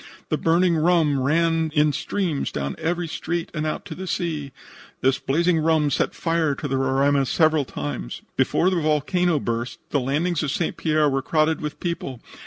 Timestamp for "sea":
4.07-4.51